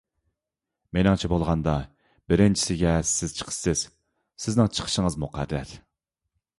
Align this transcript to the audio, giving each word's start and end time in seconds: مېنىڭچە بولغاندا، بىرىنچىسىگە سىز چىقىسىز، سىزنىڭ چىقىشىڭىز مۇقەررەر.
مېنىڭچە 0.97 1.29
بولغاندا، 1.33 1.75
بىرىنچىسىگە 2.33 2.97
سىز 3.13 3.37
چىقىسىز، 3.41 3.87
سىزنىڭ 4.47 4.77
چىقىشىڭىز 4.77 5.23
مۇقەررەر. 5.27 5.81